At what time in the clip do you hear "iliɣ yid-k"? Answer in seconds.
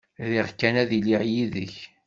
0.97-1.75